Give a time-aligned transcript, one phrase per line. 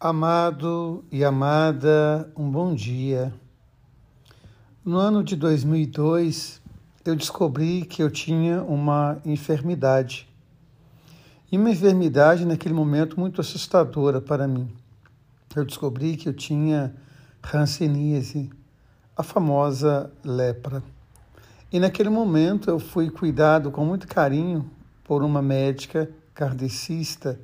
[0.00, 3.32] Amado e amada, um bom dia.
[4.84, 6.60] No ano de 2002,
[7.04, 10.28] eu descobri que eu tinha uma enfermidade.
[11.50, 14.68] E uma enfermidade, naquele momento, muito assustadora para mim.
[15.54, 16.94] Eu descobri que eu tinha
[17.54, 18.50] hanseníase,
[19.16, 20.82] a famosa lepra.
[21.72, 24.68] E naquele momento eu fui cuidado com muito carinho
[25.04, 27.40] por uma médica kardecista,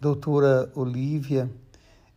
[0.00, 1.50] doutora Olivia,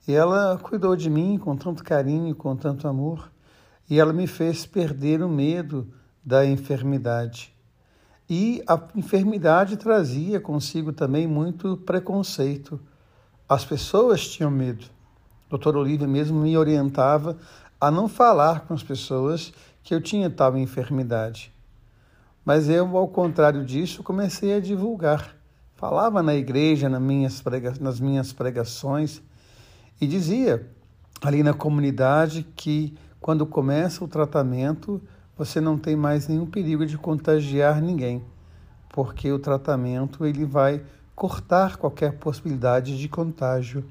[0.07, 3.31] e ela cuidou de mim com tanto carinho, com tanto amor,
[3.89, 5.87] e ela me fez perder o medo
[6.23, 7.53] da enfermidade.
[8.29, 12.79] E a enfermidade trazia consigo também muito preconceito.
[13.47, 14.85] As pessoas tinham medo.
[15.47, 17.37] A doutora Olivia mesmo me orientava
[17.79, 21.53] a não falar com as pessoas que eu tinha tal enfermidade.
[22.45, 25.35] Mas eu, ao contrário disso, comecei a divulgar.
[25.75, 27.43] Falava na igreja, nas minhas,
[27.79, 29.21] nas minhas pregações,
[29.99, 30.69] e dizia
[31.21, 35.01] ali na comunidade que quando começa o tratamento,
[35.37, 38.21] você não tem mais nenhum perigo de contagiar ninguém,
[38.89, 40.83] porque o tratamento ele vai
[41.15, 43.83] cortar qualquer possibilidade de contágio.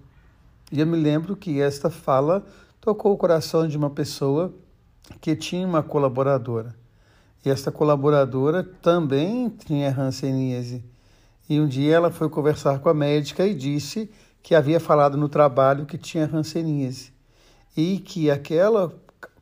[0.71, 2.45] E eu me lembro que esta fala
[2.81, 4.53] tocou o coração de uma pessoa
[5.21, 6.75] que tinha uma colaboradora.
[7.45, 10.85] E esta colaboradora também tinha hanseníase.
[11.49, 14.11] E um dia ela foi conversar com a médica e disse
[14.43, 17.13] que havia falado no trabalho que tinha hanseníase
[17.77, 18.93] e que aquela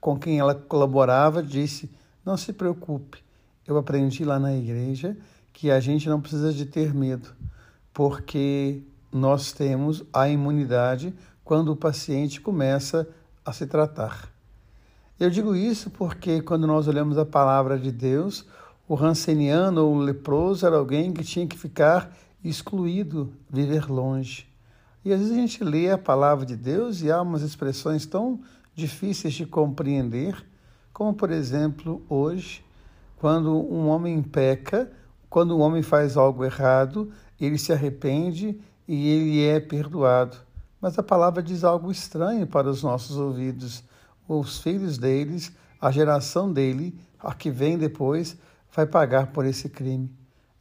[0.00, 1.90] com quem ela colaborava disse:
[2.24, 3.22] "Não se preocupe,
[3.66, 5.16] eu aprendi lá na igreja
[5.52, 7.30] que a gente não precisa de ter medo,
[7.92, 13.08] porque nós temos a imunidade quando o paciente começa
[13.44, 14.30] a se tratar."
[15.18, 18.46] Eu digo isso porque quando nós olhamos a palavra de Deus,
[18.88, 24.49] o ranceniano ou o leproso era alguém que tinha que ficar excluído, viver longe.
[25.04, 28.40] E às vezes a gente lê a palavra de Deus e há umas expressões tão
[28.74, 30.36] difíceis de compreender,
[30.92, 32.64] como por exemplo hoje,
[33.16, 34.90] quando um homem peca,
[35.28, 37.10] quando um homem faz algo errado,
[37.40, 40.36] ele se arrepende e ele é perdoado.
[40.80, 43.84] Mas a palavra diz algo estranho para os nossos ouvidos.
[44.26, 48.36] Os filhos deles, a geração dele, a que vem depois,
[48.74, 50.10] vai pagar por esse crime.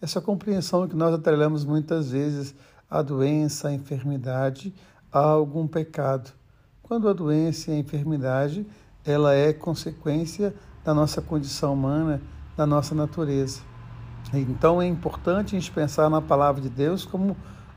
[0.02, 2.56] Essa compreensão que nós atrelamos muitas vezes
[2.90, 4.74] a doença, a enfermidade,
[5.12, 6.32] a algum pecado.
[6.82, 8.66] Quando a doença e a enfermidade,
[9.06, 12.22] ela é consequência da nossa condição humana,
[12.58, 13.62] da nossa natureza.
[14.34, 17.36] Então é importante a gente pensar na palavra de Deus como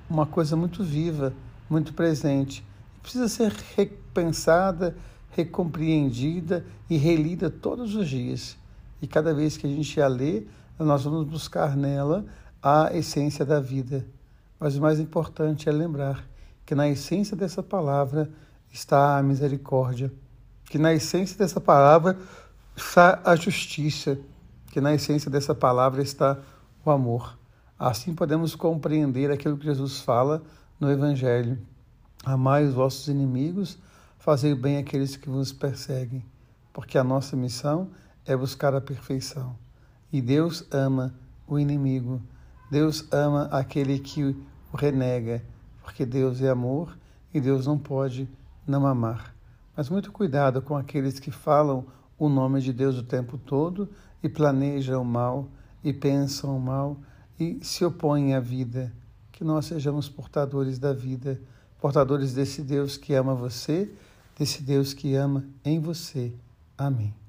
[0.09, 1.33] uma coisa muito viva,
[1.69, 2.65] muito presente.
[3.03, 4.97] Precisa ser repensada,
[5.31, 8.57] recompreendida e relida todos os dias.
[9.01, 10.45] E cada vez que a gente a lê,
[10.79, 12.25] nós vamos buscar nela
[12.63, 14.07] a essência da vida.
[14.63, 16.25] Mas o mais importante é lembrar
[16.65, 18.31] que na essência dessa palavra
[18.71, 20.13] está a misericórdia,
[20.67, 22.17] que na essência dessa palavra
[22.77, 24.21] está a justiça,
[24.71, 26.39] que na essência dessa palavra está
[26.85, 27.37] o amor.
[27.77, 30.41] Assim podemos compreender aquilo que Jesus fala
[30.79, 31.59] no Evangelho.
[32.25, 33.77] Amai os vossos inimigos,
[34.17, 36.25] fazei bem àqueles que vos perseguem,
[36.73, 37.91] porque a nossa missão
[38.25, 39.57] é buscar a perfeição.
[40.13, 41.13] E Deus ama
[41.49, 42.23] o inimigo.
[42.71, 44.37] Deus ama aquele que
[44.77, 45.43] renega,
[45.83, 46.97] porque Deus é amor
[47.33, 48.29] e Deus não pode
[48.67, 49.35] não amar.
[49.77, 51.85] Mas muito cuidado com aqueles que falam
[52.19, 53.89] o nome de Deus o tempo todo
[54.23, 55.49] e planejam o mal
[55.83, 56.97] e pensam o mal
[57.39, 58.93] e se opõem à vida.
[59.31, 61.41] Que nós sejamos portadores da vida,
[61.81, 63.91] portadores desse Deus que ama você,
[64.39, 66.33] desse Deus que ama em você.
[66.77, 67.22] Amém.